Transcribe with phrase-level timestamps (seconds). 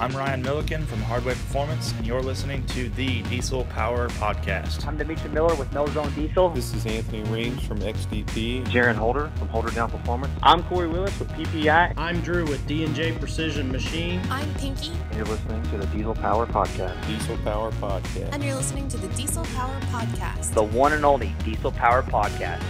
[0.00, 4.86] I'm Ryan Milliken from Hardway Performance, and you're listening to the Diesel Power Podcast.
[4.86, 6.48] I'm Dimitri Miller with No Zone Diesel.
[6.48, 8.64] This is Anthony Reams from XDP.
[8.68, 10.32] Jaron Holder from Holder Down Performance.
[10.42, 11.92] I'm Corey Willis with PPEI.
[11.98, 14.22] I'm Drew with D&J Precision Machine.
[14.30, 14.90] I'm Pinky.
[15.10, 17.06] And you're listening to the Diesel Power Podcast.
[17.06, 18.32] Diesel Power Podcast.
[18.32, 20.54] And you're listening to the Diesel Power Podcast.
[20.54, 22.62] The one and only Diesel Power Podcast.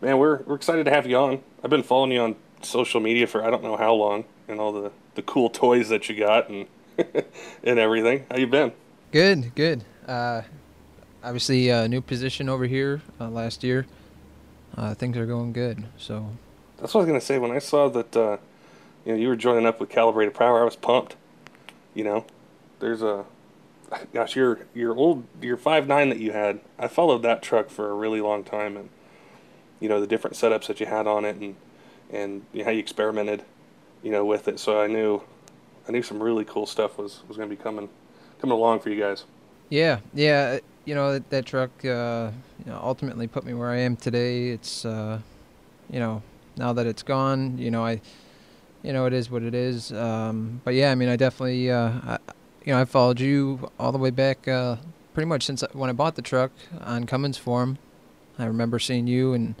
[0.00, 1.42] Man, we're we're excited to have you on.
[1.62, 4.72] I've been following you on social media for I don't know how long, and all
[4.72, 6.66] the, the cool toys that you got and
[7.64, 8.26] and everything.
[8.30, 8.72] How you been?
[9.12, 9.84] Good, good.
[10.06, 10.42] Uh,
[11.22, 13.86] obviously, a uh, new position over here uh, last year.
[14.76, 15.84] Uh, things are going good.
[15.96, 16.30] So
[16.78, 17.38] that's what I was gonna say.
[17.38, 18.36] When I saw that, uh,
[19.04, 21.16] you know, you were joining up with Calibrated Power, I was pumped.
[21.94, 22.26] You know,
[22.78, 23.24] there's a
[24.12, 26.60] gosh, your your old your five nine that you had.
[26.78, 28.90] I followed that truck for a really long time, and
[29.80, 31.56] you know the different setups that you had on it and
[32.12, 33.44] and you know, how you experimented
[34.02, 34.58] you know with it.
[34.58, 35.22] So i knew
[35.88, 37.88] i knew some really cool stuff was was going to be coming
[38.40, 39.24] coming along for you guys.
[39.68, 42.30] Yeah yeah you know that, that truck uh,
[42.64, 44.48] you know, ultimately put me where i am today.
[44.48, 45.20] It's uh,
[45.90, 46.22] you know
[46.56, 48.00] now that it's gone you know i
[48.82, 49.92] you know it is what it is.
[49.92, 52.18] Um, but yeah i mean i definitely uh, I,
[52.64, 54.76] you know i followed you all the way back uh,
[55.14, 57.78] pretty much since when i bought the truck on cummins forum.
[58.38, 59.54] I remember seeing you and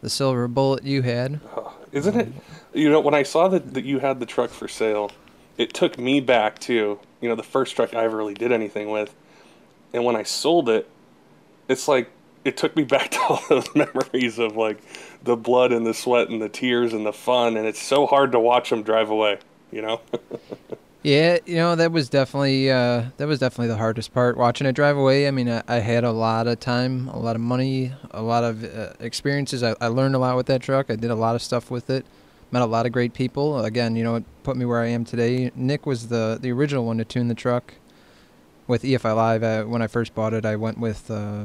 [0.00, 1.40] the silver bullet you had.
[1.56, 2.32] Oh, isn't it?
[2.74, 5.10] You know, when I saw that, that you had the truck for sale,
[5.56, 8.90] it took me back to, you know, the first truck I ever really did anything
[8.90, 9.14] with.
[9.94, 10.90] And when I sold it,
[11.68, 12.10] it's like
[12.44, 14.78] it took me back to all those memories of like
[15.22, 17.56] the blood and the sweat and the tears and the fun.
[17.56, 19.38] And it's so hard to watch them drive away,
[19.72, 20.02] you know?
[21.06, 24.72] Yeah, you know that was definitely uh, that was definitely the hardest part watching it
[24.72, 25.28] drive away.
[25.28, 28.42] I mean, I, I had a lot of time, a lot of money, a lot
[28.42, 29.62] of uh, experiences.
[29.62, 30.90] I, I learned a lot with that truck.
[30.90, 32.04] I did a lot of stuff with it.
[32.50, 33.64] Met a lot of great people.
[33.64, 35.52] Again, you know, it put me where I am today.
[35.54, 37.74] Nick was the the original one to tune the truck
[38.66, 39.44] with EFI Live.
[39.44, 41.44] I, when I first bought it, I went with uh,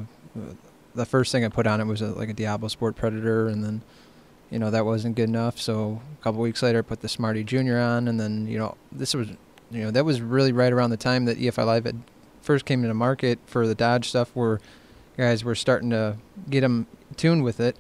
[0.95, 3.63] the first thing I put on it was a, like a Diablo Sport Predator, and
[3.63, 3.83] then
[4.50, 5.59] you know that wasn't good enough.
[5.59, 8.75] So a couple weeks later, I put the Smarty Junior on, and then you know
[8.91, 9.27] this was
[9.71, 12.01] you know that was really right around the time that EFI Live had
[12.41, 14.59] first came into market for the Dodge stuff, where
[15.17, 16.17] guys were starting to
[16.49, 16.87] get them
[17.17, 17.77] tuned with it.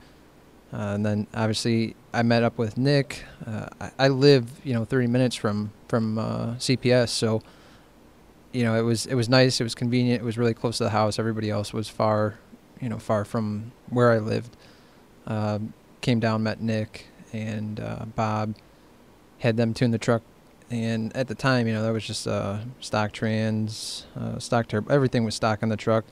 [0.73, 3.25] Uh, and then obviously I met up with Nick.
[3.45, 7.41] Uh, I, I, live you know 30 minutes from from uh, CPS, so
[8.53, 9.59] you know it was it was nice.
[9.59, 10.21] It was convenient.
[10.21, 11.19] It was really close to the house.
[11.19, 12.39] Everybody else was far,
[12.79, 14.55] you know, far from where I lived.
[15.27, 18.55] Um, came down, met Nick and uh, Bob,
[19.39, 20.23] had them tune the truck
[20.71, 24.91] and at the time, you know, that was just uh, stock trans, uh, stock turbo,
[24.91, 26.05] everything was stock on the truck.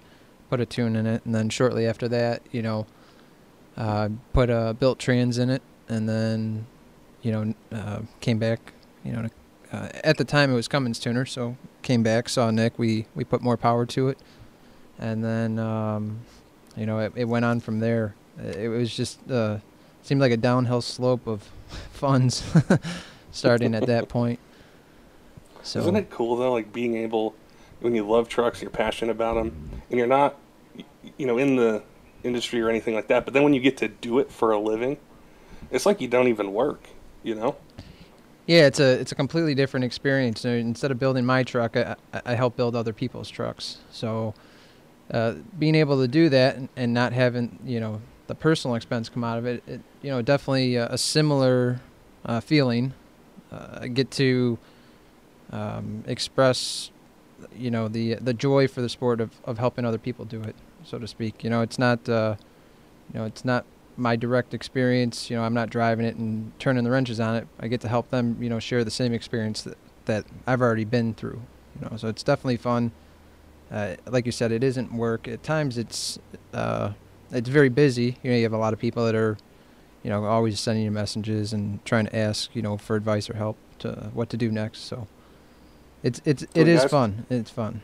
[0.49, 2.85] Put a tune in it, and then shortly after that, you know,
[3.77, 6.65] uh, put a built trans in it, and then,
[7.21, 8.73] you know, uh, came back.
[9.05, 9.29] You know,
[9.71, 12.77] uh, at the time it was Cummins tuner, so came back, saw Nick.
[12.77, 14.17] We we put more power to it,
[14.97, 16.19] and then, um,
[16.75, 18.15] you know, it, it went on from there.
[18.43, 19.59] It was just uh,
[20.01, 21.43] seemed like a downhill slope of
[21.91, 22.43] funds
[23.31, 24.39] starting at that point.
[25.63, 27.35] So isn't it cool though, like being able
[27.81, 30.37] when you love trucks, you're passionate about them, and you're not,
[31.17, 31.83] you know, in the
[32.23, 33.25] industry or anything like that.
[33.25, 34.97] But then when you get to do it for a living,
[35.71, 36.89] it's like you don't even work,
[37.23, 37.55] you know.
[38.45, 40.43] Yeah, it's a it's a completely different experience.
[40.43, 41.95] instead of building my truck, I,
[42.25, 43.77] I help build other people's trucks.
[43.91, 44.33] So
[45.11, 49.07] uh, being able to do that and, and, not having you know the personal expense
[49.07, 51.79] come out of it, it you know definitely a, a similar
[52.25, 52.93] uh, feeling.
[53.51, 54.57] Uh, I get to
[55.51, 56.91] um, express,
[57.55, 60.55] you know, the the joy for the sport of, of helping other people do it,
[60.83, 61.43] so to speak.
[61.43, 62.35] You know, it's not, uh,
[63.13, 63.65] you know, it's not
[63.97, 65.29] my direct experience.
[65.29, 67.47] You know, I'm not driving it and turning the wrenches on it.
[67.59, 70.85] I get to help them, you know, share the same experience that that I've already
[70.85, 71.41] been through.
[71.75, 72.91] You know, so it's definitely fun.
[73.71, 75.27] Uh, like you said, it isn't work.
[75.27, 76.17] At times, it's
[76.53, 76.93] uh,
[77.31, 78.17] it's very busy.
[78.23, 79.37] You know, you have a lot of people that are,
[80.03, 83.35] you know, always sending you messages and trying to ask, you know, for advice or
[83.35, 84.79] help to what to do next.
[84.85, 85.07] So
[86.03, 87.25] it's it's so it is guys, fun.
[87.29, 87.81] It's fun.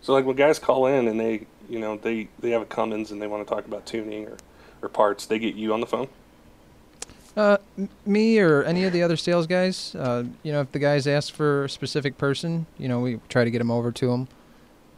[0.00, 3.10] So like when guys call in and they you know they they have a Cummins
[3.10, 4.36] and they want to talk about tuning or
[4.82, 6.08] or parts, they get you on the phone.
[7.36, 7.58] Uh,
[8.04, 9.94] me or any of the other sales guys.
[9.94, 13.44] Uh, you know, if the guys ask for a specific person, you know, we try
[13.44, 14.28] to get them over to them.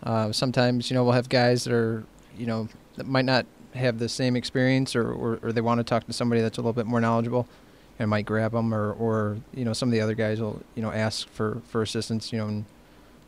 [0.03, 2.03] Uh, sometimes, you know, we'll have guys that are,
[2.39, 2.67] you know,
[2.97, 3.45] that might not
[3.75, 6.61] have the same experience or, or, or they want to talk to somebody that's a
[6.63, 7.47] little bit more knowledgeable
[8.01, 10.83] and might grab them, or or you know some of the other guys will you
[10.83, 12.65] know ask for for assistance, you know, and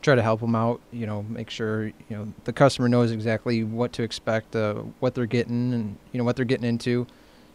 [0.01, 0.81] try to help them out.
[0.91, 5.15] You know, make sure you know the customer knows exactly what to expect, uh, what
[5.15, 7.07] they're getting, and you know what they're getting into.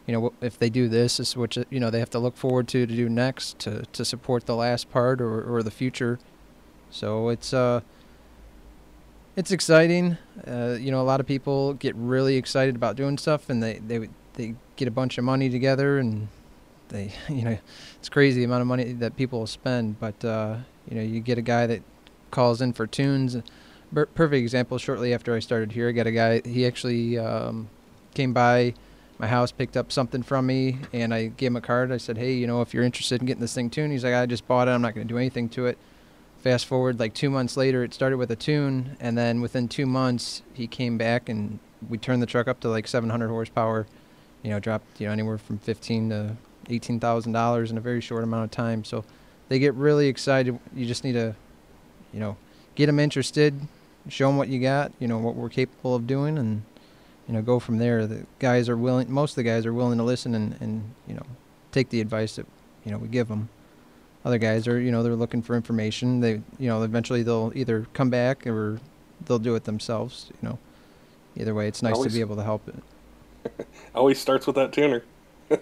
[0.07, 2.37] you know, if they do this, this is what you know they have to look
[2.37, 6.19] forward to to do next to to support the last part or or the future.
[6.91, 7.83] So it's uh
[9.37, 10.17] it's exciting.
[10.47, 13.79] Uh, you know, a lot of people get really excited about doing stuff, and they
[13.87, 16.29] they they get a bunch of money together, and
[16.89, 17.59] they you know
[17.99, 19.99] it's crazy the amount of money that people will spend.
[20.01, 20.57] But uh,
[20.89, 21.83] you know, you get a guy that
[22.31, 23.37] calls in for tunes.
[23.93, 24.79] Perfect example.
[24.79, 26.43] Shortly after I started here, I got a guy.
[26.45, 27.71] He actually um,
[28.15, 28.75] came by
[29.19, 31.91] my house, picked up something from me, and I gave him a card.
[31.91, 34.15] I said, "Hey, you know, if you're interested in getting this thing tuned," he's like,
[34.15, 34.73] "I just bought it.
[34.73, 35.79] I'm not going to do anything to it."
[36.43, 39.87] Fast forward like two months later, it started with a tune, and then within two
[39.87, 41.59] months, he came back and
[41.89, 43.87] we turned the truck up to like 700 horsepower.
[44.43, 46.37] You know, dropped you know anywhere from 15 to
[46.69, 48.85] 18 thousand dollars in a very short amount of time.
[48.85, 49.05] So
[49.49, 50.59] they get really excited.
[50.75, 51.35] You just need to,
[52.13, 52.37] you know,
[52.75, 53.55] get them interested,
[54.09, 56.63] show them what you got, you know, what we're capable of doing, and
[57.27, 58.07] you know, go from there.
[58.07, 59.11] The guys are willing.
[59.11, 61.27] Most of the guys are willing to listen and and you know,
[61.73, 62.47] take the advice that
[62.85, 63.49] you know we give them.
[64.25, 66.21] Other guys are, you know, they're looking for information.
[66.21, 68.81] They, you know, eventually they'll either come back or
[69.25, 70.31] they'll do it themselves.
[70.43, 70.59] You know,
[71.37, 73.67] either way, it's nice Always- to be able to help it.
[73.95, 75.05] Always starts with that tuner.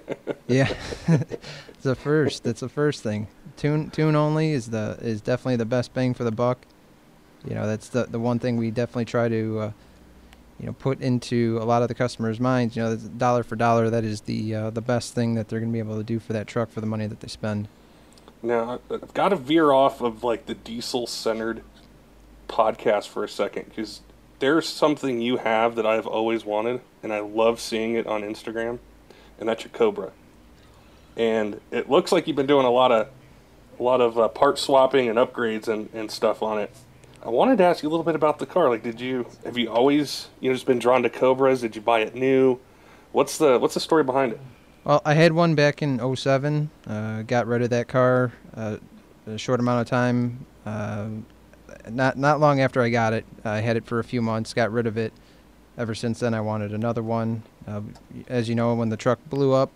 [0.49, 0.73] Yeah,
[1.09, 2.45] it's the first.
[2.45, 3.27] That's the first thing.
[3.57, 6.59] Tune tune only is the is definitely the best bang for the buck.
[7.45, 9.73] You know, that's the the one thing we definitely try to, uh,
[10.61, 12.77] you know, put into a lot of the customers' minds.
[12.77, 13.91] You know, dollar for dollar.
[13.91, 16.21] That is the uh, the best thing that they're going to be able to do
[16.21, 17.67] for that truck for the money that they spend.
[18.43, 21.65] Now, I've got to veer off of like the diesel centered
[22.49, 24.01] podcast for a second because
[24.39, 28.79] there's something you have that I've always wanted, and I love seeing it on Instagram,
[29.39, 30.13] and that's your Cobra.
[31.17, 33.09] And it looks like you've been doing a lot of
[33.79, 36.75] a lot of uh, part swapping and upgrades and, and stuff on it.
[37.23, 38.71] I wanted to ask you a little bit about the car.
[38.71, 41.61] Like, did you have you always you know just been drawn to Cobras?
[41.61, 42.59] Did you buy it new?
[43.13, 44.41] What's the what's the story behind it?
[44.85, 46.71] Well, I had one back in '07.
[46.87, 48.77] Uh, got rid of that car uh,
[49.27, 50.47] a short amount of time.
[50.65, 51.09] Uh,
[51.89, 54.55] not not long after I got it, I had it for a few months.
[54.55, 55.13] Got rid of it.
[55.79, 57.43] Ever since then, I wanted another one.
[57.67, 57.83] Uh,
[58.29, 59.71] as you know, when the truck blew up,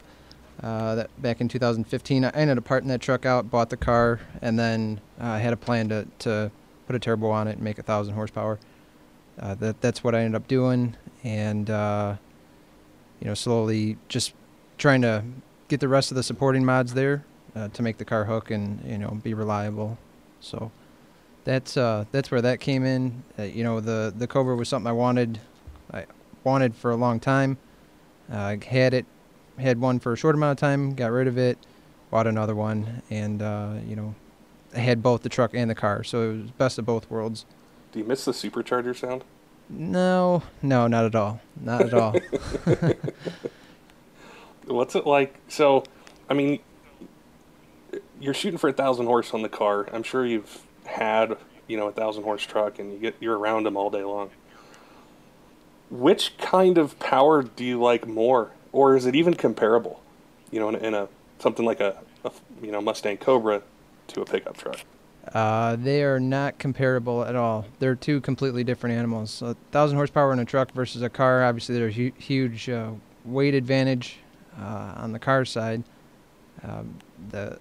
[0.62, 4.20] uh, that back in 2015, I ended up parting that truck out, bought the car,
[4.40, 6.50] and then uh, I had a plan to to
[6.86, 8.58] put a turbo on it and make a thousand horsepower.
[9.38, 12.16] Uh, that that's what I ended up doing, and uh,
[13.20, 14.34] you know, slowly just
[14.78, 15.24] trying to
[15.68, 17.24] get the rest of the supporting mods there
[17.72, 19.98] to make the car hook and you know be reliable.
[20.40, 20.70] So
[21.44, 23.22] that's uh, that's where that came in.
[23.38, 25.40] Uh, you know, the the Cobra was something I wanted,
[26.44, 27.58] wanted for a long time.
[28.30, 29.06] Uh, had it,
[29.58, 31.58] had one for a short amount of time, got rid of it,
[32.10, 34.14] bought another one, and uh, you know,
[34.74, 37.44] had both the truck and the car, so it was best of both worlds.
[37.92, 39.24] Do you miss the supercharger sound?
[39.68, 42.14] No, no, not at all, not at all.
[44.66, 45.34] What's it like?
[45.48, 45.84] So,
[46.28, 46.60] I mean,
[48.20, 49.88] you're shooting for a thousand horse on the car.
[49.92, 51.36] I'm sure you've had,
[51.68, 54.30] you know, a thousand horse truck, and you get you're around them all day long.
[55.90, 60.00] Which kind of power do you like more, or is it even comparable?
[60.50, 61.08] You know, in, a- in a
[61.40, 62.30] something like a, a
[62.62, 63.62] you know Mustang Cobra
[64.08, 64.80] to a pickup truck.
[65.34, 67.66] Uh, they are not comparable at all.
[67.78, 69.42] They're two completely different animals.
[69.42, 71.44] A thousand horsepower in a truck versus a car.
[71.44, 72.92] Obviously, there's hu- huge uh,
[73.24, 74.18] weight advantage
[74.58, 75.82] uh, on the car side.
[76.62, 76.94] Um,
[77.30, 77.58] the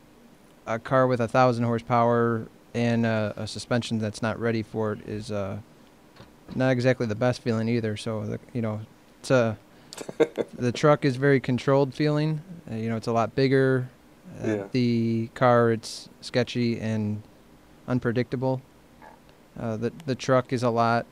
[0.67, 5.07] a car with a thousand horsepower and a, a suspension that's not ready for it
[5.07, 5.57] is uh,
[6.55, 7.97] not exactly the best feeling either.
[7.97, 8.81] So the you know,
[9.19, 9.57] it's a
[10.53, 12.41] the truck is very controlled feeling.
[12.71, 13.89] Uh, you know, it's a lot bigger.
[14.43, 14.63] Uh, Yeah.
[14.71, 17.21] The car, it's sketchy and
[17.87, 18.61] unpredictable.
[19.59, 21.05] Uh, the the truck is a lot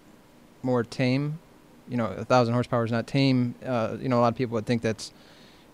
[0.64, 1.40] more tame.
[1.90, 3.56] You know, a thousand horsepower is not tame.
[3.66, 5.12] Uh, you know, a lot of people would think that's,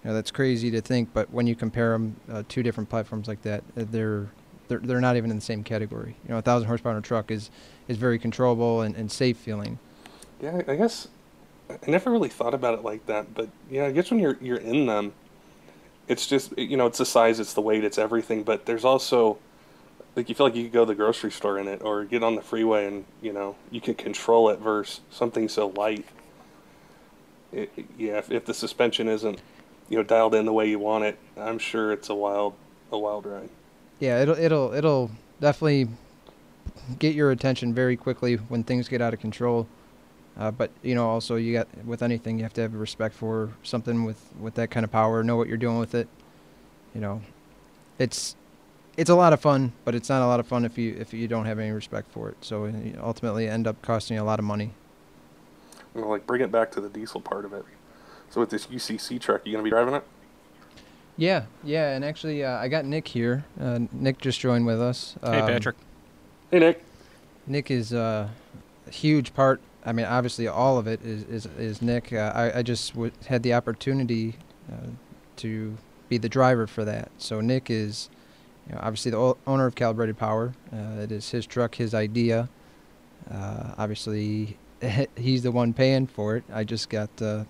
[0.04, 1.10] you know, that's crazy to think.
[1.14, 4.28] But when you compare them, uh, two different platforms like that, uh, they're
[4.68, 6.16] they're they're not even in the same category.
[6.24, 7.50] You know, a thousand horsepower truck is
[7.88, 9.80] is very controllable and, and safe feeling.
[10.42, 11.08] Yeah, I guess
[11.70, 14.58] I never really thought about it like that, but yeah, I guess when you're you're
[14.58, 15.14] in them,
[16.08, 18.44] it's just you know it's the size, it's the weight, it's everything.
[18.44, 19.38] But there's also
[20.16, 22.24] like you feel like you could go to the grocery store in it, or get
[22.24, 26.06] on the freeway and you know you can control it versus something so light.
[27.52, 29.42] It, yeah, if, if the suspension isn't
[29.90, 32.54] you know dialed in the way you want it, I'm sure it's a wild
[32.92, 33.50] a wild ride.
[34.04, 35.88] Yeah, it'll it'll it'll definitely
[37.00, 39.66] get your attention very quickly when things get out of control.
[40.38, 43.52] Uh, but you know, also you got with anything you have to have respect for
[43.64, 45.24] something with with that kind of power.
[45.24, 46.10] Know what you're doing with it.
[46.94, 47.22] You know,
[47.98, 48.36] it's
[48.98, 51.14] it's a lot of fun, but it's not a lot of fun if you if
[51.14, 52.36] you don't have any respect for it.
[52.42, 52.70] So
[53.02, 54.72] ultimately end up costing you a lot of money.
[55.96, 57.64] Know, like bring it back to the diesel part of it.
[58.30, 60.04] So with this UCC truck, you gonna be driving it?
[61.18, 63.46] Yeah, yeah, and actually, uh, I got Nick here.
[63.60, 65.16] Uh, Nick just joined with us.
[65.24, 65.76] Hey, Um, Patrick.
[66.50, 66.84] Hey, Nick.
[67.46, 68.30] Nick is uh,
[68.88, 69.62] a huge part.
[69.86, 72.12] I mean, obviously, all of it is is, is Nick.
[72.14, 74.36] Uh, I I just w- had the opportunity
[74.72, 74.88] uh,
[75.38, 75.78] to
[76.10, 77.12] be the driver for that.
[77.18, 78.10] So Nick is,
[78.68, 80.54] you know, obviously the o- owner of Calibrated Power.
[80.72, 82.50] Uh, it is his truck, his idea.
[83.30, 84.58] Uh, obviously,
[85.18, 86.44] he's the one paying for it.
[86.52, 87.44] I just got, uh,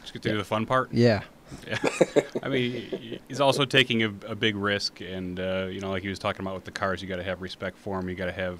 [0.00, 0.88] Just get to do the fun part.
[0.92, 1.22] yeah,
[1.66, 2.22] Yeah.
[2.42, 6.08] I mean, he's also taking a, a big risk, and uh, you know, like he
[6.08, 8.08] was talking about with the cars, you got to have respect for them.
[8.08, 8.58] You got to have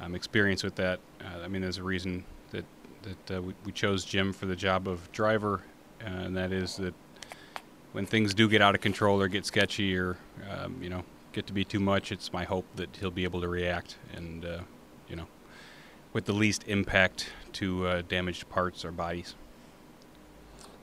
[0.00, 1.00] um, experience with that.
[1.20, 2.64] Uh, I mean, there's a reason that
[3.02, 5.62] that uh, we, we chose Jim for the job of driver,
[6.02, 6.94] uh, and that is that
[7.92, 10.18] when things do get out of control or get sketchy or
[10.50, 13.40] um, you know get to be too much, it's my hope that he'll be able
[13.40, 14.60] to react and uh,
[15.08, 15.26] you know
[16.12, 19.34] with the least impact to uh, damaged parts or bodies.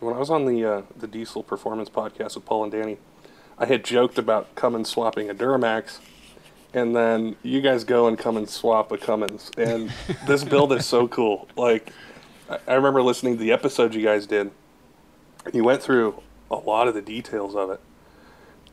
[0.03, 2.97] When I was on the uh, the Diesel Performance podcast with Paul and Danny,
[3.57, 5.99] I had joked about Cummins swapping a Duramax,
[6.73, 9.93] and then you guys go and come and swap a Cummins, and
[10.27, 11.47] this build is so cool.
[11.55, 11.93] Like,
[12.49, 14.51] I- I remember listening to the episode you guys did,
[15.45, 17.79] and you went through a lot of the details of it.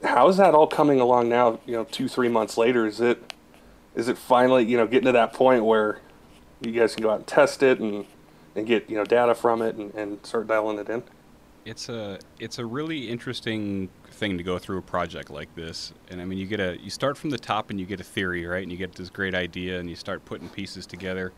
[0.03, 1.61] How is that all coming along now?
[1.65, 3.33] You know, two three months later, is it
[3.95, 6.01] is it finally you know getting to that point where
[6.61, 8.05] you guys can go out and test it and
[8.57, 11.05] and get you know data from it and, and start dialing it in?
[11.65, 15.93] It's a it's a really interesting thing to go through a project like this.
[16.09, 18.05] And i mean you get a you start from the top and you get a
[18.05, 18.63] theory right?
[18.63, 21.33] And you get this great idea and you start putting pieces together.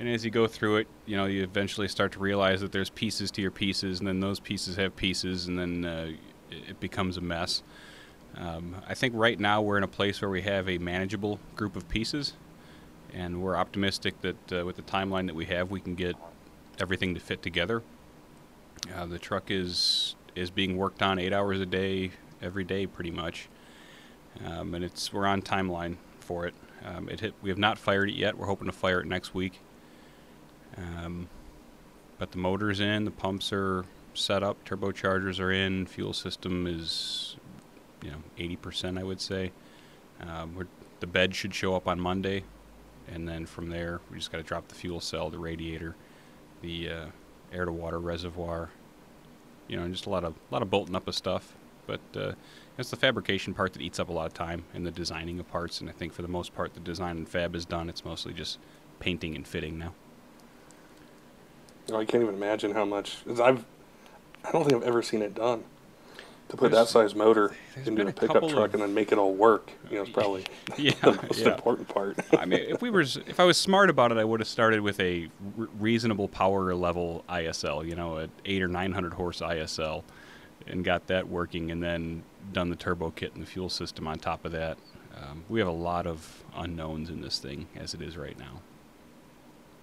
[0.00, 2.90] And as you go through it you know you eventually start to realize that there's
[2.90, 6.12] pieces to your pieces and then those pieces have pieces and then uh,
[6.50, 7.62] it becomes a mess.
[8.36, 11.76] Um, i think right now we're in a place where we have a manageable group
[11.76, 12.34] of pieces.
[13.12, 16.16] And we're optimistic that uh, with the timeline that we have we can get
[16.80, 17.82] everything to fit together
[18.94, 22.10] uh, the truck is is being worked on eight hours a day,
[22.42, 23.48] every day, pretty much,
[24.44, 26.54] um, and it's we're on timeline for it.
[26.84, 27.34] Um, it hit.
[27.40, 28.36] We have not fired it yet.
[28.36, 29.60] We're hoping to fire it next week.
[30.76, 31.28] Um,
[32.18, 37.36] but the motor's in, the pumps are set up, turbochargers are in, fuel system is,
[38.02, 39.52] you know, 80%, I would say.
[40.20, 40.68] Um,
[41.00, 42.44] the bed should show up on Monday,
[43.12, 45.96] and then from there, we just got to drop the fuel cell, the radiator,
[46.62, 47.06] the uh,
[47.52, 48.70] air to water reservoir.
[49.68, 51.54] You know, just a lot of a lot of bolting up of stuff.
[51.86, 52.32] But uh,
[52.78, 55.48] it's the fabrication part that eats up a lot of time and the designing of
[55.50, 55.80] parts.
[55.80, 57.88] And I think for the most part, the design and fab is done.
[57.88, 58.58] It's mostly just
[59.00, 59.92] painting and fitting now.
[61.92, 63.18] Oh, I can't even imagine how much.
[63.28, 63.66] I've,
[64.44, 65.64] I don't think I've ever seen it done.
[66.54, 68.82] To put There's- that size motor there's into a a pickup couple truck of- and
[68.84, 70.44] then make it all work, you know, is probably
[70.78, 71.54] Yeah, the most yeah.
[71.54, 72.16] important part.
[72.38, 74.80] I mean, if we were, if I was smart about it, I would have started
[74.80, 77.84] with a re- reasonable power level ISL.
[77.86, 80.04] You know, an eight or nine hundred horse ISL,
[80.68, 84.20] and got that working, and then done the turbo kit and the fuel system on
[84.20, 84.78] top of that.
[85.16, 88.60] Um, we have a lot of unknowns in this thing as it is right now.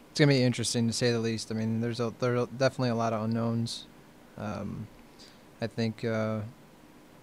[0.10, 1.52] it's gonna be interesting to say the least.
[1.52, 3.88] I mean, there's a there are definitely a lot of unknowns.
[4.38, 4.88] Um,
[5.64, 6.40] I think uh,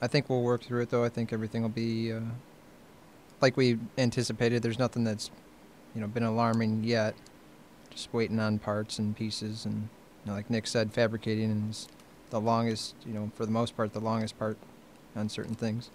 [0.00, 1.04] I think we'll work through it though.
[1.04, 2.20] I think everything will be uh,
[3.40, 4.62] like we anticipated.
[4.62, 5.30] There's nothing that's
[5.94, 7.14] you know been alarming yet.
[7.90, 9.88] Just waiting on parts and pieces, and
[10.24, 11.88] you know, like Nick said, fabricating is
[12.30, 12.94] the longest.
[13.06, 14.56] You know, for the most part, the longest part
[15.16, 15.90] on certain things.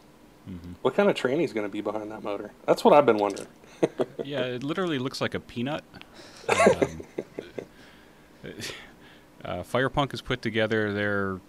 [0.45, 2.51] hmm What kind of training is going to be behind that motor?
[2.65, 3.47] That's what I've been wondering.
[4.23, 5.83] Yeah, it literally looks like a peanut.
[6.49, 7.01] Um,
[9.45, 11.39] uh, Firepunk has put together their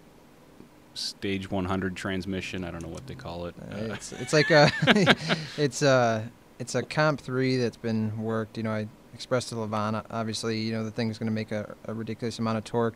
[0.95, 2.63] stage 100 transmission.
[2.63, 3.55] I don't know what they call it.
[3.71, 4.71] Uh, it's it's like a
[5.57, 8.57] it's a it's a comp three that's been worked.
[8.57, 10.03] You know, I expressed to Levana.
[10.09, 12.95] Obviously, you know the thing's going to make a, a ridiculous amount of torque.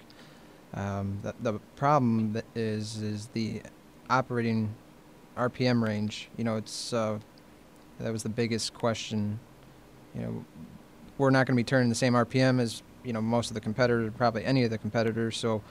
[0.74, 3.62] Um, the, the problem that is is the
[4.10, 4.76] operating
[5.38, 6.30] RPM range.
[6.38, 7.20] You know, it's uh,
[8.00, 9.40] that was the biggest question.
[10.16, 10.46] You know,
[11.18, 13.62] we're not going to be turning the same RPM as you know most of the
[13.62, 15.38] competitors, probably any of the competitors.
[15.38, 15.62] So,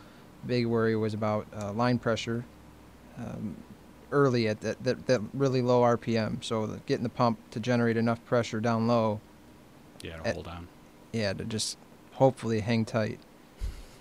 [0.47, 2.45] big worry was about uh, line pressure.
[3.19, 3.57] Um,
[4.13, 6.43] early at that, that, that really low RPM.
[6.43, 9.21] So the, getting the pump to generate enough pressure down low,
[10.03, 10.69] yeah, to uh, hold on.
[11.13, 11.77] yeah, to just
[12.13, 13.19] hopefully hang tight.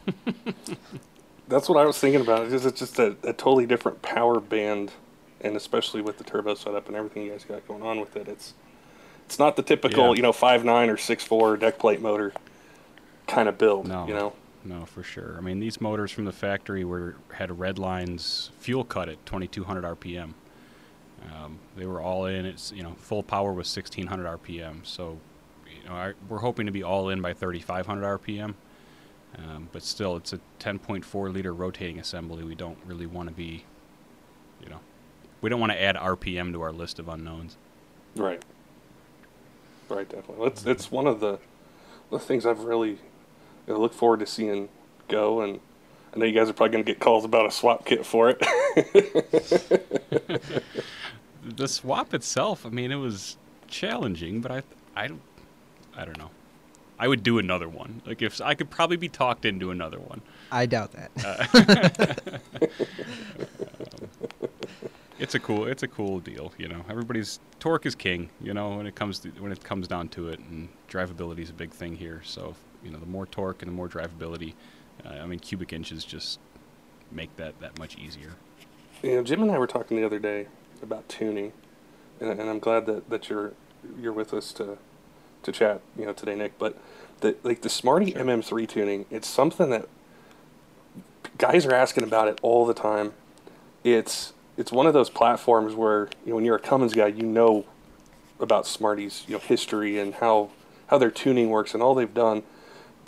[1.47, 2.43] That's what I was thinking about.
[2.43, 4.91] It's just, it's just a, a totally different power band,
[5.41, 8.27] and especially with the turbo setup and everything you guys got going on with it,
[8.27, 8.53] it's
[9.25, 10.13] it's not the typical Yeah.
[10.13, 12.33] you know five nine or six four deck plate motor
[13.27, 13.87] kind of build.
[13.87, 14.07] No.
[14.07, 14.33] You know,
[14.63, 15.35] No, for sure.
[15.37, 19.83] I mean, these motors from the factory were had red lines fuel cut at 2200
[19.83, 20.33] RPM.
[21.23, 22.45] Um, they were all in.
[22.45, 24.85] It's you know full power was 1600 RPM.
[24.85, 25.19] So,
[25.67, 28.55] you know, I, we're hoping to be all in by 3500 RPM.
[29.37, 32.43] Um, but still, it's a 10.4 liter rotating assembly.
[32.43, 33.65] We don't really want to be,
[34.63, 34.79] you know,
[35.41, 37.57] We don't want to add RPM to our list of unknowns.
[38.15, 38.43] Right.
[39.89, 40.47] Right, definitely.
[40.47, 41.39] It's it's one of the
[42.11, 42.99] the things I've really
[43.67, 44.69] you know, look forward to seeing
[45.07, 45.59] go, and
[46.15, 48.29] I know you guys are probably going to get calls about a swap kit for
[48.29, 48.43] it.
[51.55, 53.37] The swap itself, I mean, it was
[53.69, 54.63] challenging, but I,
[54.97, 55.21] I, don't-
[55.95, 56.29] I don't know.
[56.99, 58.01] I would do another one.
[58.05, 60.21] Like if I could probably be talked into another one.
[60.51, 61.11] I doubt that.
[61.23, 62.39] Uh,
[64.41, 64.49] um,
[65.19, 66.51] it's a cool, it's a cool deal.
[66.57, 68.29] You know, everybody's torque is king.
[68.41, 71.49] You know, when it comes to when it comes down to it, and drivability is
[71.49, 72.21] a big thing here.
[72.25, 72.55] So
[72.87, 74.53] you know, the more torque and the more drivability,
[75.05, 76.39] uh, I mean, cubic inches just
[77.11, 78.31] make that that much easier.
[79.03, 80.47] you know, Jim and I were talking the other day
[80.81, 81.51] about tuning,
[82.21, 83.53] and, and I'm glad that, that you're
[83.99, 84.77] you're with us to
[85.43, 86.57] to chat, you know, today, Nick.
[86.57, 86.77] But
[87.19, 89.87] the like the Smarty MM3 tuning, it's something that
[91.37, 93.13] guys are asking about it all the time.
[93.83, 97.23] It's it's one of those platforms where you know when you're a Cummins guy, you
[97.23, 97.65] know
[98.39, 100.51] about Smarty's you know history and how
[100.87, 102.43] how their tuning works and all they've done.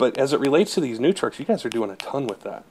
[0.00, 2.40] But as it relates to these new trucks, you guys are doing a ton with
[2.40, 2.64] that.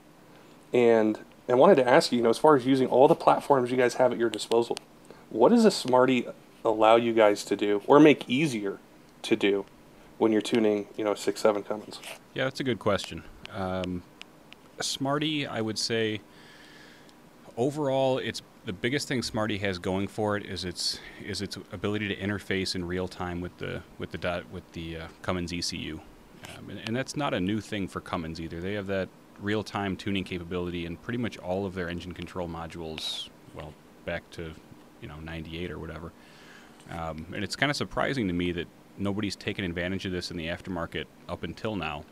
[0.74, 3.70] And I wanted to ask you, you know, as far as using all the platforms
[3.70, 4.76] you guys have at your disposal,
[5.30, 6.26] what does a Smarty
[6.66, 8.80] allow you guys to do or make easier
[9.22, 9.66] to do
[10.18, 12.00] when you're tuning, you know, six seven Cummins?
[12.34, 13.22] Yeah, that's a good question.
[13.54, 14.02] Um,
[14.82, 16.22] Smarty, I would say,
[17.58, 22.08] overall, it's the biggest thing Smarty has going for it is its is its ability
[22.08, 26.00] to interface in real time with the with the dot with the uh, Cummins ECU,
[26.48, 28.60] um, and, and that's not a new thing for Cummins either.
[28.60, 32.48] They have that real time tuning capability in pretty much all of their engine control
[32.48, 33.30] modules.
[33.56, 33.74] Well,
[34.06, 34.54] back to
[35.02, 36.12] you know '98 or whatever.
[36.90, 38.68] Um, and it's kind of surprising to me that
[38.98, 42.04] nobody's taken advantage of this in the aftermarket up until now.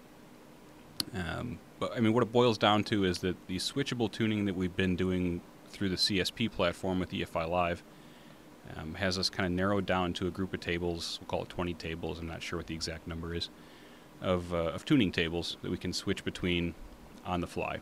[1.16, 4.56] Um, but I mean, what it boils down to is that the switchable tuning that
[4.56, 7.84] we've been doing through the CSP platform with EFI Live
[8.76, 11.20] um, has us kind of narrowed down to a group of tables.
[11.22, 12.20] We'll call it 20 tables.
[12.20, 13.50] I'm not sure what the exact number is
[14.22, 16.74] of, uh, of tuning tables that we can switch between
[17.26, 17.80] on the fly.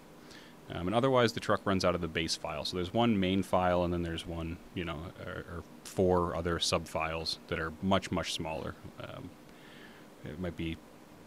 [0.70, 2.66] Um, and otherwise, the truck runs out of the base file.
[2.66, 6.60] So there's one main file, and then there's one, you know, or, or four other
[6.60, 8.74] sub files that are much, much smaller.
[9.00, 9.30] Um,
[10.24, 10.78] it might be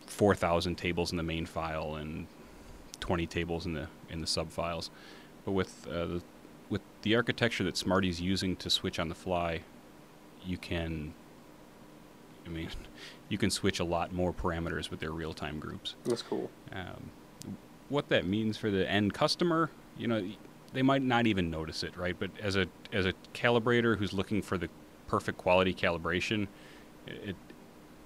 [0.06, 2.26] 4,000 tables in the main file and
[3.00, 4.90] 20 tables in the in the sub files.
[5.44, 6.22] But with uh, the,
[6.68, 9.62] with the architecture that Smarty's using to switch on the fly,
[10.44, 11.14] you can.
[12.48, 12.68] I mean,
[13.28, 15.94] you can switch a lot more parameters with their real-time groups.
[16.04, 16.50] That's cool.
[16.72, 17.10] Um,
[17.88, 20.26] what that means for the end customer, you know,
[20.72, 22.16] they might not even notice it, right?
[22.18, 24.68] But as a as a calibrator who's looking for the
[25.06, 26.48] perfect quality calibration,
[27.06, 27.36] it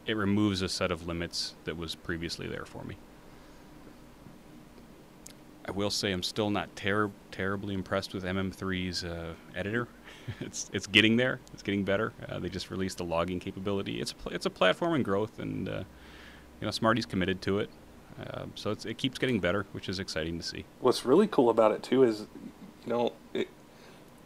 [0.07, 2.97] it removes a set of limits that was previously there for me.
[5.67, 9.89] I will say I'm still not ter- terribly impressed with MM3's uh, editor.
[10.41, 11.41] it's it's getting there.
[11.53, 12.13] It's getting better.
[12.29, 14.01] Uh, they just released the logging capability.
[14.01, 15.85] It's a pl- it's a platform in growth, and uh,
[16.61, 17.71] you know Smarty's committed to it.
[18.21, 20.65] Uh, so it keeps getting better, which is exciting to see.
[20.81, 22.27] What's really cool about it too is,
[22.85, 23.49] you know, it,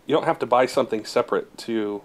[0.07, 2.03] you don't have to buy something separate to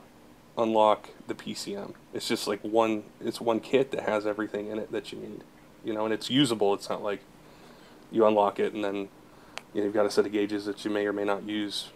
[0.57, 1.93] unlock the PCM.
[2.13, 3.03] It's just like one.
[3.19, 5.43] It's one kit that has everything in it that you need.
[5.83, 6.73] You know, and it's usable.
[6.73, 7.21] It's not like
[8.11, 9.07] you unlock it and then
[9.73, 11.89] you know, you've got a set of gauges that you may or may not use.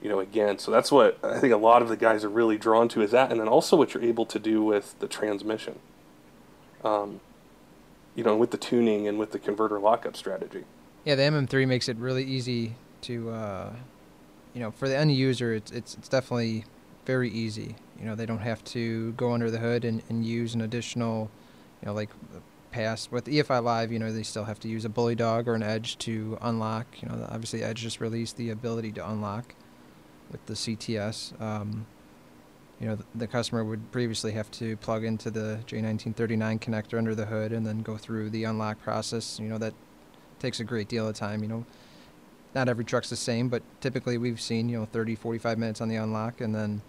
[0.00, 0.58] You know, again.
[0.58, 3.12] So that's what I think a lot of the guys are really drawn to is
[3.12, 5.78] that, and then also what you're able to do with the transmission.
[6.82, 7.20] Um,
[8.16, 10.64] you know, with the tuning and with the converter lockup strategy.
[11.04, 13.72] Yeah, the MM3 makes it really easy to, uh,
[14.54, 16.64] you know, for the end user, it's, it's it's definitely
[17.06, 17.76] very easy.
[17.98, 21.30] You know, they don't have to go under the hood and, and use an additional,
[21.80, 22.10] you know, like
[22.72, 23.92] pass with EFI Live.
[23.92, 26.86] You know, they still have to use a bully dog or an edge to unlock.
[27.00, 29.54] You know, obviously Edge just released the ability to unlock
[30.30, 31.40] with the CTS.
[31.40, 31.86] Um,
[32.80, 37.14] you know, the, the customer would previously have to plug into the J1939 connector under
[37.14, 39.38] the hood and then go through the unlock process.
[39.38, 39.74] You know, that
[40.40, 41.42] takes a great deal of time.
[41.42, 41.66] You know,
[42.54, 45.88] not every truck's the same, but typically we've seen, you know, 30, 45 minutes on
[45.88, 46.82] the unlock and then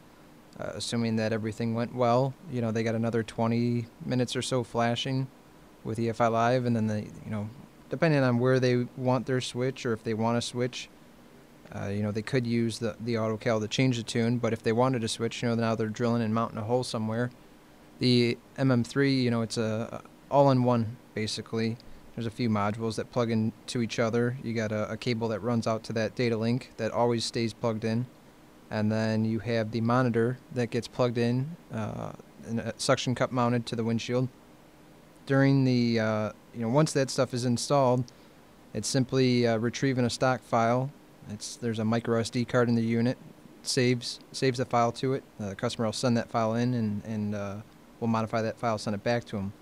[0.60, 4.64] uh, assuming that everything went well, you know, they got another 20 minutes or so
[4.64, 5.28] flashing
[5.84, 7.50] with EFI Live and then they, you know,
[7.90, 10.90] depending on where they want their switch or if they want to switch,
[11.76, 14.62] uh, you know, they could use the the AutoCal to change the tune, but if
[14.62, 17.32] they wanted to switch, you know, now they're drilling and mounting a hole somewhere.
[18.00, 21.78] The MM3, you know, it's a all-in-one basically.
[22.16, 24.38] There's a few modules that plug into each other.
[24.44, 27.54] You got a, a cable that runs out to that data link that always stays
[27.54, 28.06] plugged in,
[28.70, 32.12] and then you have the monitor that gets plugged in, uh,
[32.46, 34.30] and a suction cup mounted to the windshield.
[35.26, 38.04] During the, uh, you know, once that stuff is installed,
[38.74, 40.92] it's simply uh, retrieving a stock file
[41.30, 43.18] it's there's a micro SD card in the unit.
[43.62, 45.24] saves saves the file to it.
[45.40, 47.56] The customer will send that file in, and and uh,
[48.00, 49.54] we'll modify that file, send it back to them.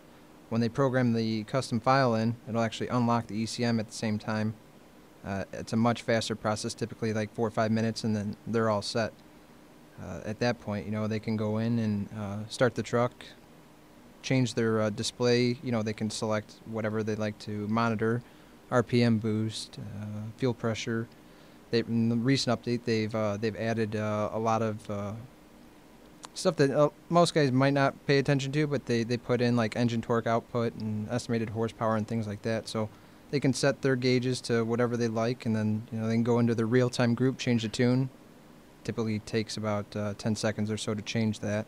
[0.50, 4.19] When they program the custom file in, it'll actually unlock the ECM at the same
[4.19, 4.54] time.
[5.26, 8.69] Uh, it's a much faster process, typically like four or five minutes, and then they're
[8.69, 9.13] all set.
[10.02, 13.13] Uh, at that point, you know, they can go in and uh, start the truck,
[14.21, 15.57] change their uh, display.
[15.63, 18.21] You know, they can select whatever they'd like to monitor,
[18.71, 20.05] RPM boost, uh,
[20.38, 21.07] fuel pressure.
[21.71, 25.13] They, in the recent update, they've uh, they've added uh, a lot of uh,
[26.34, 29.55] stuff that uh, most guys might not pay attention to, but they, they put in
[29.55, 32.67] like engine torque output and estimated horsepower and things like that.
[32.67, 32.89] So
[33.31, 36.23] they can set their gauges to whatever they like, and then you know they can
[36.23, 38.10] go into the real time group, change the tune.
[38.84, 41.67] Typically takes about uh, 10 seconds or so to change that,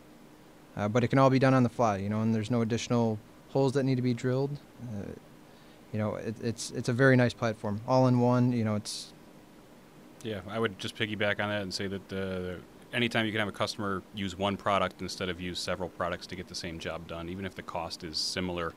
[0.78, 1.98] uh, but it can all be done on the fly.
[1.98, 4.52] You know, and there's no additional holes that need to be drilled.
[4.84, 5.12] Uh,
[5.92, 8.52] you know, it, it's it's a very nice platform, all in one.
[8.52, 9.14] You know, it's
[10.24, 12.60] Yeah, I would just piggyback on that and say that the,
[12.94, 16.36] anytime you can have a customer use one product instead of use several products to
[16.36, 18.74] get the same job done, even if the cost is similar,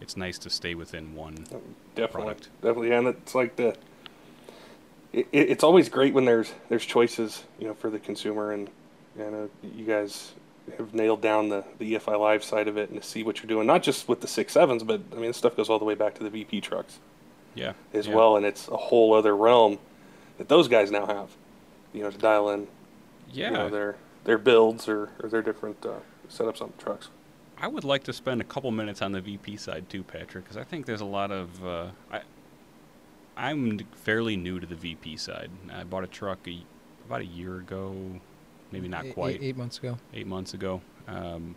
[0.00, 1.46] it's nice to stay within one
[1.94, 2.48] Definitely, product.
[2.62, 3.76] definitely, and it's like the.
[5.12, 8.68] It, it- it's always great when there's there's choices, you know, for the consumer, and
[9.18, 10.32] you know, you guys
[10.78, 13.48] have nailed down the the EFI Live side of it, and to see what you're
[13.48, 15.84] doing, not just with the six sevens, but I mean, this stuff goes all the
[15.84, 16.98] way back to the VP trucks
[17.54, 17.72] Yeah.
[17.92, 18.14] as yeah.
[18.14, 19.78] well, and it's a whole other realm
[20.38, 21.30] that those guys now have,
[21.92, 22.66] you know, to dial in,
[23.32, 23.50] Yeah.
[23.50, 27.08] you know, their their builds or, or their different uh, setups on the trucks.
[27.58, 30.56] I would like to spend a couple minutes on the VP side too, Patrick, because
[30.56, 31.64] I think there's a lot of.
[31.64, 32.20] Uh, I,
[33.36, 35.50] I'm fairly new to the VP side.
[35.72, 36.62] I bought a truck a,
[37.06, 37.94] about a year ago,
[38.72, 39.98] maybe not eight- quite, eight, eight months ago.
[40.14, 40.80] eight months ago.
[41.08, 41.54] Um,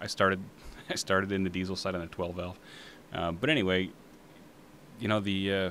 [0.00, 0.40] I started
[0.90, 2.58] I started in the diesel side on a 12 valve,
[3.12, 3.90] uh, but anyway,
[5.00, 5.70] you know the uh,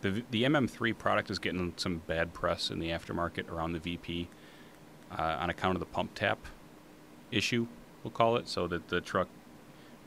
[0.00, 4.28] the the MM3 product is getting some bad press in the aftermarket around the VP
[5.16, 6.38] uh, on account of the pump tap
[7.30, 7.66] issue,
[8.02, 9.28] we'll call it, so that the truck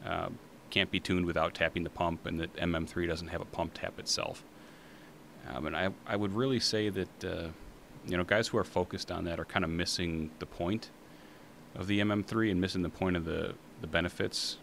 [0.06, 0.38] um,
[0.70, 4.00] can't be tuned without tapping the pump, and that MM3 doesn't have a pump tap
[4.00, 4.44] itself.
[5.50, 7.48] Um, and I, I would really say that uh,
[8.06, 10.90] you know guys who are focused on that are kind of missing the point
[11.76, 14.58] of the MM3 and missing the point of the, the benefits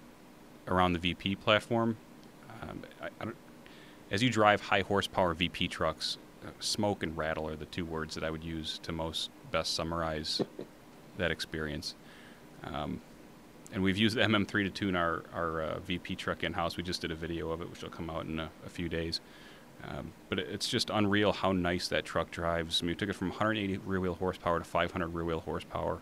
[0.66, 1.96] around the VP platform.
[2.62, 3.28] Um, I, I
[4.10, 8.14] as you drive high horsepower VP trucks, uh, smoke and rattle are the two words
[8.14, 10.40] that I would use to most best summarize
[11.18, 11.94] that experience.
[12.64, 13.00] Um,
[13.72, 16.76] and we've used the MM3 to tune our, our uh, VP truck in house.
[16.76, 18.88] We just did a video of it, which will come out in a, a few
[18.88, 19.20] days.
[19.84, 22.80] Um, but it- it's just unreal how nice that truck drives.
[22.82, 26.00] I mean, we took it from 180 rear wheel horsepower to 500 rear wheel horsepower.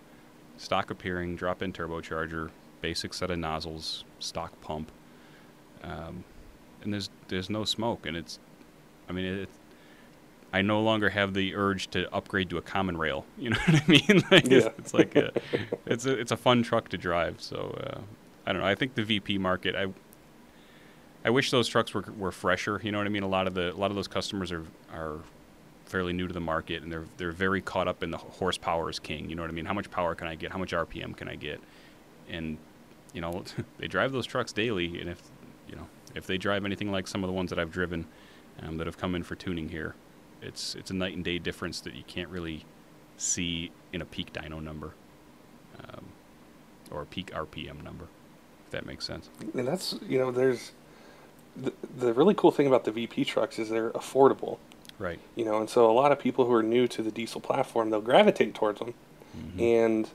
[0.56, 4.90] Stock appearing, drop in turbocharger, basic set of nozzles, stock pump.
[5.82, 6.24] Um,
[6.82, 8.38] and there's there's no smoke, and it's,
[9.08, 9.48] I mean, it,
[10.52, 13.26] I no longer have the urge to upgrade to a common rail.
[13.38, 14.24] You know what I mean?
[14.30, 14.72] like it's, Yeah.
[14.78, 15.32] it's like a,
[15.86, 17.40] it's a it's a fun truck to drive.
[17.42, 18.00] So uh,
[18.46, 18.68] I don't know.
[18.68, 19.74] I think the VP market.
[19.76, 19.86] I
[21.26, 22.80] I wish those trucks were were fresher.
[22.84, 23.24] You know what I mean?
[23.24, 25.18] A lot of the a lot of those customers are are
[25.86, 29.00] fairly new to the market, and they're they're very caught up in the horsepower is
[29.00, 29.28] king.
[29.28, 29.64] You know what I mean?
[29.64, 30.52] How much power can I get?
[30.52, 31.60] How much RPM can I get?
[32.30, 32.58] And
[33.12, 33.42] you know,
[33.78, 35.20] they drive those trucks daily, and if
[35.68, 38.06] you know if they drive anything like some of the ones that I've driven
[38.62, 39.96] um, that have come in for tuning here,
[40.40, 42.64] it's it's a night and day difference that you can't really
[43.16, 44.92] see in a peak dyno number
[45.80, 46.04] um,
[46.92, 48.04] or a peak RPM number,
[48.64, 49.28] if that makes sense.
[49.54, 50.70] And that's you know, there's
[51.56, 54.58] the, the really cool thing about the VP trucks is they're affordable.
[54.98, 55.18] Right.
[55.34, 57.90] you know and so a lot of people who are new to the diesel platform
[57.90, 58.94] they'll gravitate towards them
[59.36, 59.60] mm-hmm.
[59.60, 60.10] and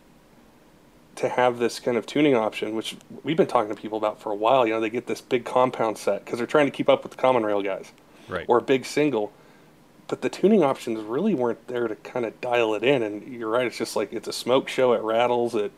[1.18, 4.32] to have this kind of tuning option which we've been talking to people about for
[4.32, 6.90] a while you know they get this big compound set because they're trying to keep
[6.90, 7.92] up with the common rail guys
[8.28, 8.46] Right.
[8.50, 9.32] or a big single
[10.08, 13.50] but the tuning options really weren't there to kind of dial it in and you're
[13.50, 15.72] right it's just like it's a smoke show it rattles it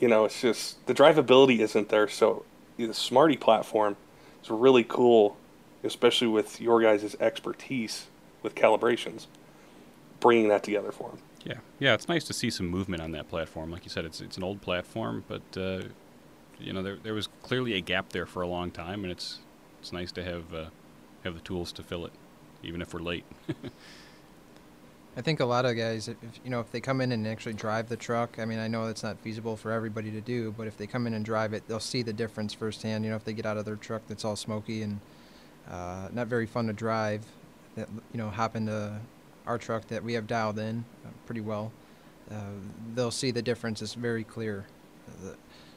[0.00, 2.46] you know it's just the drivability isn't there so
[2.78, 3.96] the smarty platform
[4.42, 5.36] is really cool
[5.82, 8.06] especially with your guys' expertise
[8.42, 9.26] with calibrations
[10.20, 13.28] bringing that together for them Yeah, yeah, it's nice to see some movement on that
[13.28, 13.70] platform.
[13.70, 15.82] Like you said, it's it's an old platform, but uh,
[16.58, 19.38] you know there there was clearly a gap there for a long time, and it's
[19.80, 20.66] it's nice to have uh,
[21.24, 22.12] have the tools to fill it,
[22.62, 23.24] even if we're late.
[25.16, 27.54] I think a lot of guys, if, you know, if they come in and actually
[27.54, 30.68] drive the truck, I mean, I know it's not feasible for everybody to do, but
[30.68, 33.04] if they come in and drive it, they'll see the difference firsthand.
[33.04, 35.00] You know, if they get out of their truck that's all smoky and
[35.68, 37.24] uh, not very fun to drive,
[37.74, 39.00] that you know, hop into
[39.46, 41.72] our truck that we have dialed in uh, pretty well,
[42.30, 42.36] uh,
[42.94, 44.64] they'll see the difference is very clear.
[45.22, 45.36] The,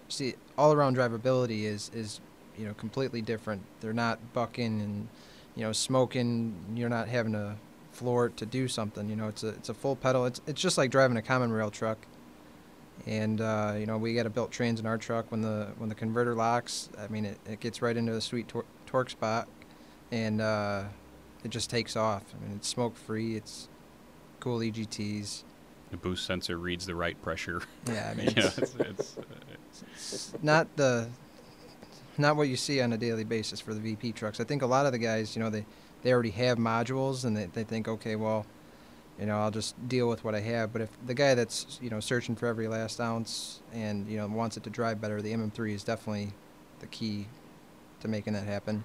[0.09, 2.21] see, all-around drivability is is
[2.57, 3.63] you know completely different.
[3.81, 5.07] They're not bucking and
[5.55, 6.55] you know smoking.
[6.75, 7.55] You're not having to
[7.93, 9.09] floor to do something.
[9.09, 10.25] You know, it's a it's a full pedal.
[10.25, 11.97] It's it's just like driving a common rail truck.
[13.07, 15.31] And uh, you know, we got a built trans in our truck.
[15.31, 18.47] When the when the converter locks, I mean, it, it gets right into the sweet
[18.47, 19.47] tor- torque spot,
[20.11, 20.83] and uh,
[21.43, 22.23] it just takes off.
[22.33, 23.35] I mean, it's smoke free.
[23.35, 23.67] It's
[24.39, 25.43] cool EGTs.
[25.91, 27.61] The boost sensor reads the right pressure.
[27.87, 29.23] Yeah, I mean, you know, it's, it's, it's, uh,
[29.93, 31.09] it's not the
[32.17, 34.39] not what you see on a daily basis for the VP trucks.
[34.39, 35.65] I think a lot of the guys, you know, they
[36.03, 38.45] they already have modules and they, they think, okay, well,
[39.19, 40.73] you know, I'll just deal with what I have.
[40.73, 44.27] But if the guy that's you know searching for every last ounce and you know
[44.27, 46.33] wants it to drive better, the MM3 is definitely
[46.79, 47.27] the key
[48.01, 48.83] to making that happen.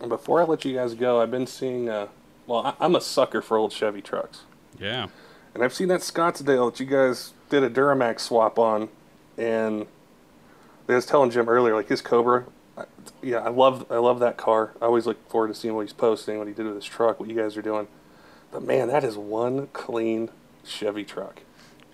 [0.00, 1.88] And before I let you guys go, I've been seeing.
[1.88, 2.08] Uh,
[2.46, 4.42] well, I, I'm a sucker for old Chevy trucks,
[4.78, 5.08] yeah.
[5.54, 8.88] and I've seen that Scottsdale that you guys did a Duramax swap on,
[9.36, 9.86] and
[10.88, 12.46] I was telling Jim earlier, like his Cobra.
[13.22, 14.72] Yeah, I love I love that car.
[14.80, 17.18] I always look forward to seeing what he's posting, what he did with his truck,
[17.20, 17.88] what you guys are doing.
[18.50, 20.30] But man, that is one clean
[20.64, 21.42] Chevy truck.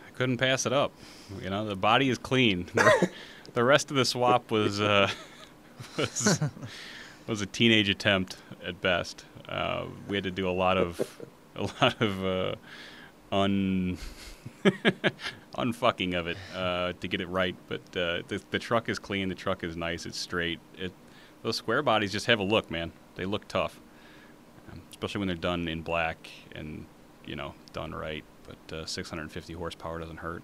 [0.07, 0.93] I couldn't pass it up.
[1.43, 2.67] You know, the body is clean.
[2.75, 3.11] The,
[3.61, 5.09] the rest of the swap was uh,
[5.97, 6.41] was
[7.29, 9.25] was a teenage attempt at best.
[9.49, 11.21] Uh, we had to do a lot of
[11.55, 12.55] a lot of uh,
[13.31, 13.99] un
[15.57, 17.55] unfucking of it uh, to get it right.
[17.69, 19.29] But uh, the the truck is clean.
[19.29, 20.07] The truck is nice.
[20.07, 20.61] It's straight.
[20.79, 20.93] It
[21.43, 22.93] those square bodies just have a look, man.
[23.17, 23.81] They look tough,
[24.73, 26.87] um, especially when they're done in black and
[27.27, 28.25] you know done right.
[28.47, 30.43] But uh, 650 horsepower doesn't hurt.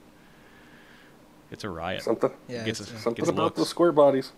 [1.51, 2.03] It's a riot.
[2.03, 3.57] Something Yeah, Gets it's, something Gets about looks.
[3.59, 4.33] those square bodies.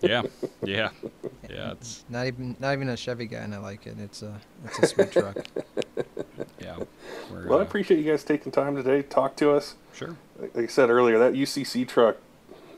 [0.00, 0.22] yeah,
[0.64, 0.88] yeah,
[1.48, 1.72] yeah.
[1.72, 3.96] It's not even not even a Chevy guy, and I like it.
[3.98, 5.36] It's a it's a sweet truck.
[6.64, 6.76] yeah.
[7.30, 9.74] Well, I uh, appreciate you guys taking time today to talk to us.
[9.94, 10.16] sure.
[10.38, 12.16] like I said earlier, that UCC truck,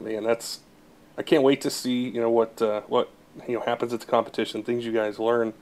[0.01, 0.61] man, that's
[1.19, 3.11] I can't wait to see you know what uh, what
[3.49, 4.63] you know happens at the competition.
[4.63, 5.53] Things you guys learn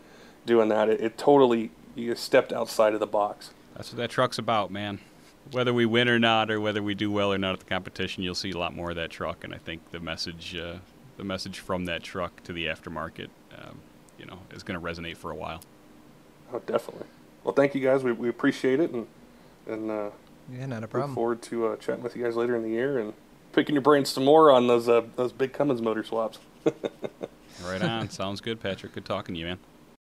[0.46, 0.88] doing that.
[0.88, 3.50] It, it totally you stepped outside of the box.
[3.74, 5.00] That's what that truck's about, man.
[5.50, 8.22] Whether we win or not, or whether we do well or not at the competition,
[8.22, 9.44] you'll see a lot more of that truck.
[9.44, 10.76] And I think the message, uh,
[11.16, 13.80] the message from that truck to the aftermarket, um,
[14.18, 15.60] you know, is going to resonate for a while.
[16.52, 17.06] Oh, definitely.
[17.44, 18.02] Well, thank you guys.
[18.02, 19.07] We, we appreciate it, and
[19.66, 20.11] and uh,
[20.52, 21.11] Yeah, not a problem.
[21.11, 23.12] look forward to uh, chatting with you guys later in the year and
[23.52, 26.38] picking your brains some more on those uh, those big Cummins motor swaps.
[27.64, 28.11] Right on.
[28.11, 28.92] Sounds good, Patrick.
[28.94, 29.59] Good talking to you, man.